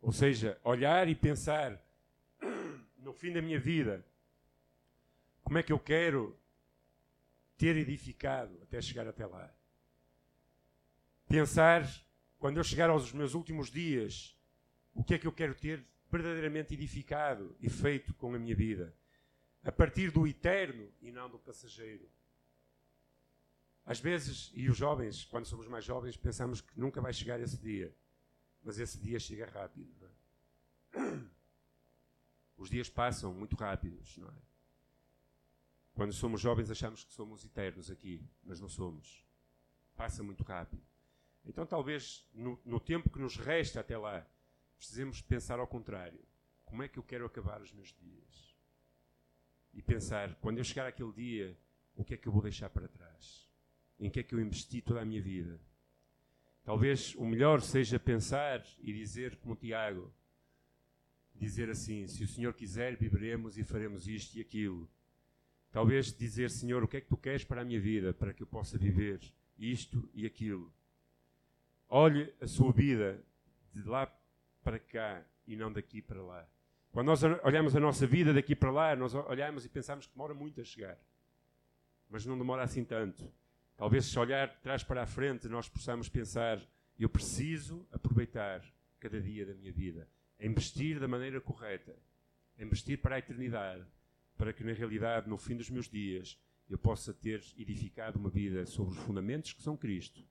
[0.01, 1.81] Ou seja, olhar e pensar
[2.97, 4.05] no fim da minha vida,
[5.43, 6.37] como é que eu quero
[7.57, 9.53] ter edificado até chegar até lá
[11.29, 11.87] pensar,
[12.39, 14.35] quando eu chegar aos meus últimos dias,
[14.95, 18.95] o que é que eu quero ter verdadeiramente edificado e feito com a minha vida,
[19.63, 22.09] a partir do eterno e não do passageiro.
[23.85, 27.57] Às vezes, e os jovens, quando somos mais jovens, pensamos que nunca vai chegar esse
[27.57, 27.93] dia,
[28.63, 29.91] mas esse dia chega rápido.
[30.93, 31.29] É?
[32.57, 34.49] Os dias passam muito rápidos, não é?
[35.93, 39.25] Quando somos jovens, achamos que somos eternos aqui, mas não somos.
[39.95, 40.81] Passa muito rápido.
[41.45, 44.25] Então, talvez no, no tempo que nos resta até lá,
[44.77, 46.19] precisemos pensar ao contrário.
[46.63, 48.57] Como é que eu quero acabar os meus dias?
[49.73, 51.57] E pensar, quando eu chegar àquele dia,
[51.95, 53.49] o que é que eu vou deixar para trás?
[53.99, 55.59] Em que é que eu investi toda a minha vida?
[56.69, 60.13] Talvez o melhor seja pensar e dizer como Tiago,
[61.33, 64.87] dizer assim, se o Senhor quiser, viveremos e faremos isto e aquilo.
[65.71, 68.43] Talvez dizer, Senhor, o que é que tu queres para a minha vida, para que
[68.43, 69.19] eu possa viver
[69.57, 70.71] isto e aquilo.
[71.89, 73.19] Olhe a sua vida
[73.73, 74.05] de lá
[74.63, 76.47] para cá e não daqui para lá.
[76.91, 80.35] Quando nós olhamos a nossa vida daqui para lá, nós olhamos e pensamos que demora
[80.35, 80.99] muito a chegar.
[82.07, 83.27] Mas não demora assim tanto.
[83.79, 86.61] Talvez se olhar de trás para a frente, nós possamos pensar:
[86.99, 88.61] eu preciso aproveitar
[88.99, 90.05] cada dia da minha vida,
[90.37, 91.95] investir da maneira correta,
[92.59, 93.85] investir para a eternidade,
[94.37, 96.37] para que na realidade, no fim dos meus dias,
[96.69, 100.27] eu possa ter edificado uma vida sobre os fundamentos que são Cristo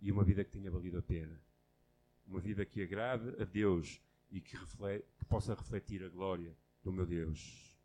[0.00, 1.40] e uma vida que tenha valido a pena.
[2.26, 6.52] Uma vida que agrade a Deus e que, reflete, que possa refletir a glória
[6.82, 7.75] do meu Deus.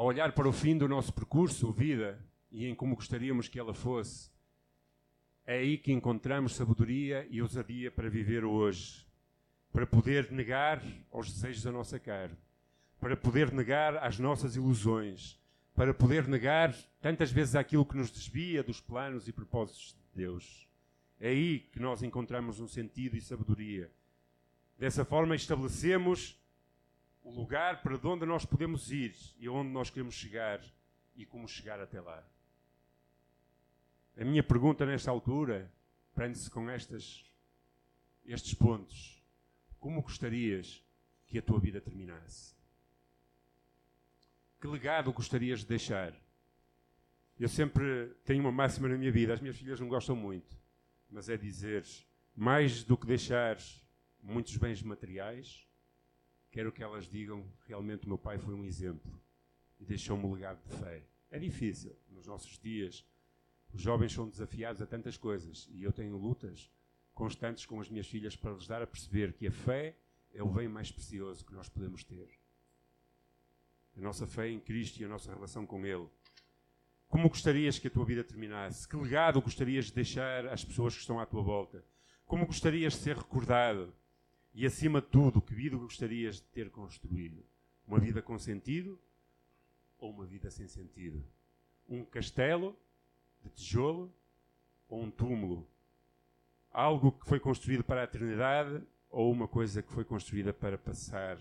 [0.00, 2.18] Ao olhar para o fim do nosso percurso, vida,
[2.50, 4.30] e em como gostaríamos que ela fosse,
[5.44, 9.06] é aí que encontramos sabedoria e ousadia para viver hoje,
[9.70, 10.82] para poder negar
[11.12, 12.34] aos desejos da nossa carne,
[12.98, 15.38] para poder negar às nossas ilusões,
[15.74, 20.66] para poder negar tantas vezes aquilo que nos desvia dos planos e propósitos de Deus.
[21.20, 23.92] É aí que nós encontramos um sentido e sabedoria.
[24.78, 26.39] Dessa forma, estabelecemos
[27.30, 30.60] o lugar para onde nós podemos ir e onde nós queremos chegar
[31.14, 32.24] e como chegar até lá.
[34.16, 35.72] A minha pergunta nesta altura
[36.12, 37.24] prende-se com estas,
[38.24, 39.22] estes pontos.
[39.78, 40.84] Como gostarias
[41.28, 42.54] que a tua vida terminasse?
[44.60, 46.12] Que legado gostarias de deixar?
[47.38, 50.58] Eu sempre tenho uma máxima na minha vida, as minhas filhas não gostam muito,
[51.08, 51.86] mas é dizer:
[52.34, 53.56] mais do que deixar
[54.20, 55.69] muitos bens materiais,
[56.50, 59.10] quero que elas digam realmente o meu pai foi um exemplo
[59.78, 61.02] e deixou-me um legado de fé.
[61.30, 63.04] É difícil nos nossos dias
[63.72, 66.70] os jovens são desafiados a tantas coisas e eu tenho lutas
[67.14, 69.96] constantes com as minhas filhas para lhes dar a perceber que a fé
[70.32, 72.28] é o bem mais precioso que nós podemos ter.
[73.96, 76.08] A nossa fé em Cristo e a nossa relação com Ele.
[77.08, 78.88] Como gostarias que a tua vida terminasse?
[78.88, 81.84] Que legado gostarias de deixar às pessoas que estão à tua volta?
[82.24, 83.92] Como gostarias de ser recordado?
[84.52, 87.44] E acima de tudo, que vida gostarias de ter construído?
[87.86, 88.98] Uma vida com sentido
[89.98, 91.24] ou uma vida sem sentido?
[91.88, 92.76] Um castelo
[93.42, 94.12] de tijolo
[94.88, 95.66] ou um túmulo?
[96.72, 101.38] Algo que foi construído para a eternidade ou uma coisa que foi construída para passar?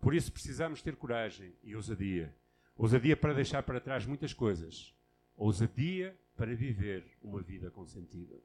[0.00, 2.34] Por isso precisamos ter coragem e ousadia.
[2.76, 4.94] Ousadia para deixar para trás muitas coisas.
[5.36, 8.40] Ousadia para viver uma vida com sentido.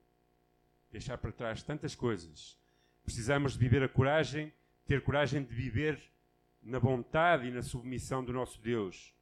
[0.92, 2.58] Deixar para trás tantas coisas.
[3.04, 4.54] Precisamos de viver a coragem,
[4.86, 6.00] ter coragem de viver
[6.62, 9.14] na vontade e na submissão do nosso Deus,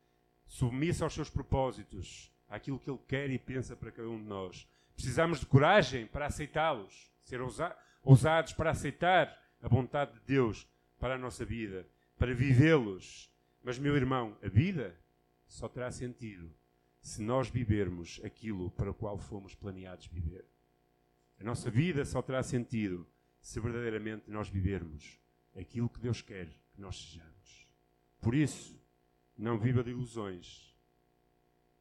[0.45, 4.67] submissa aos seus propósitos, àquilo que Ele quer e pensa para cada um de nós.
[4.95, 7.39] Precisamos de coragem para aceitá-los, ser
[8.03, 10.67] ousados para aceitar a vontade de Deus
[10.99, 11.85] para a nossa vida,
[12.17, 13.31] para vivê-los.
[13.63, 14.97] Mas, meu irmão, a vida
[15.45, 16.51] só terá sentido
[17.01, 20.45] se nós vivermos aquilo para o qual fomos planeados viver.
[21.39, 23.05] A nossa vida só terá sentido
[23.41, 25.19] se verdadeiramente nós vivermos
[25.55, 27.67] aquilo que Deus quer que nós sejamos.
[28.19, 28.79] Por isso,
[29.37, 30.67] não viva de ilusões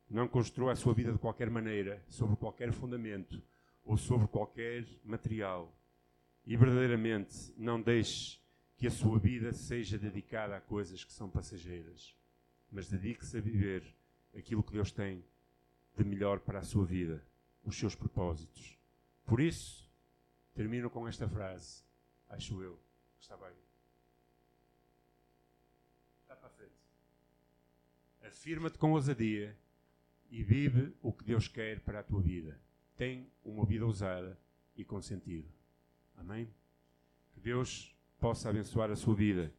[0.08, 3.42] não construa a sua vida de qualquer maneira, sobre qualquer fundamento
[3.84, 5.76] ou sobre qualquer material.
[6.44, 8.40] E verdadeiramente não deixe
[8.76, 12.14] que a sua vida seja dedicada a coisas que são passageiras,
[12.70, 13.82] mas dedique-se a viver
[14.36, 15.24] aquilo que Deus tem
[15.96, 17.24] de melhor para a sua vida,
[17.64, 18.78] os seus propósitos.
[19.24, 19.85] Por isso,
[20.56, 21.84] termino com esta frase,
[22.30, 22.80] acho eu,
[23.20, 23.52] está bem.
[26.22, 26.72] Está para a frente.
[28.22, 29.54] Afirma-te com ousadia
[30.30, 32.58] e vive o que Deus quer para a tua vida.
[32.96, 34.38] Tem uma vida ousada
[34.74, 35.46] e com sentido.
[36.16, 36.48] Amém?
[37.34, 39.52] Que Deus possa abençoar a sua vida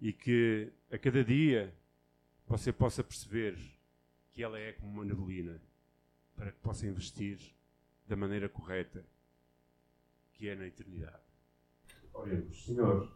[0.00, 1.74] e que a cada dia
[2.46, 3.58] você possa perceber
[4.30, 5.60] que ela é como uma neblina
[6.36, 7.40] para que possa investir
[8.06, 9.04] da maneira correta
[10.38, 11.20] que é na eternidade.
[12.14, 13.12] Oremos, Senhor,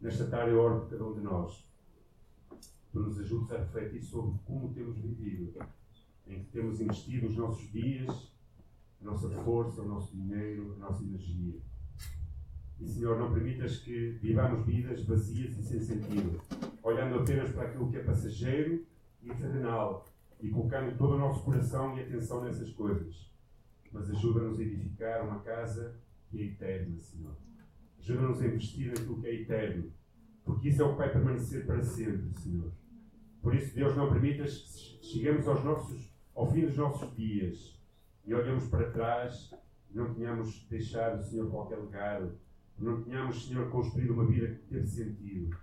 [0.00, 1.64] nesta tarde eu oro por cada um de nós,
[2.92, 5.56] para nos ajudes a refletir sobre como temos vivido
[6.26, 8.32] em que temos investido os nossos dias,
[9.00, 11.60] a nossa força, o nosso dinheiro, a nossa energia.
[12.80, 16.40] E, Senhor, não permitas que vivamos vidas vazias e sem sentido,
[16.82, 18.84] olhando apenas para aquilo que é passageiro
[19.22, 20.08] e terrenal
[20.40, 23.32] e colocando todo o nosso coração e atenção nessas coisas.
[23.92, 26.02] Mas ajuda-nos a edificar uma casa
[26.34, 27.36] que é eterna, Senhor.
[28.00, 29.92] Ajuda-nos a investir naquilo que é eterno,
[30.44, 32.72] porque isso é o que vai permanecer para sempre, Senhor.
[33.40, 34.58] Por isso, Deus, não permitas
[35.00, 37.80] que cheguemos aos nossos ao fim dos nossos dias
[38.26, 39.54] e olhamos para trás,
[39.90, 42.36] não tínhamos deixado, Senhor, qualquer legado,
[42.78, 45.56] não tínhamos, Senhor, construído uma vida que teve sentido.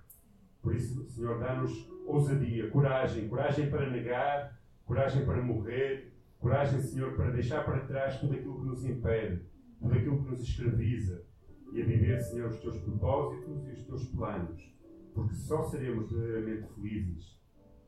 [0.61, 7.31] Por isso, Senhor, dá-nos ousadia, coragem, coragem para negar, coragem para morrer, coragem, Senhor, para
[7.31, 9.43] deixar para trás tudo aquilo que nos impede,
[9.81, 11.25] tudo aquilo que nos escraviza
[11.73, 14.75] e a viver, Senhor, os teus propósitos e os teus planos,
[15.13, 17.41] porque só seremos verdadeiramente felizes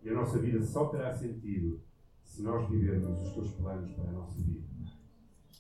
[0.04, 1.82] e a nossa vida só terá sentido
[2.24, 4.68] se nós vivermos os teus planos para a nossa vida.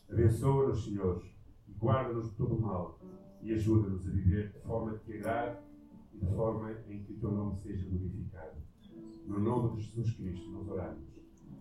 [0.09, 1.23] Abençoa-nos, Senhor,
[1.67, 2.99] e guarda-nos de todo o mal
[3.41, 5.59] e ajuda-nos a viver de forma que te agrade
[6.13, 8.61] e de forma em que o teu nome seja glorificado.
[9.25, 11.03] No nome de Jesus Cristo, nós oramos.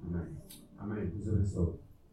[0.04, 0.36] Amém.
[0.78, 1.10] Amém.
[1.10, 1.91] Deus abençoe.